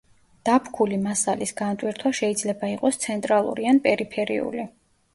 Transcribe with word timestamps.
დაფქული 0.47 0.97
მასალის 1.03 1.53
განტვირთვა 1.61 2.13
შეიძლება 2.23 2.73
იყოს 2.75 3.01
ცენტრალური 3.07 3.73
ან 3.77 3.87
პერიფერიული. 3.89 4.71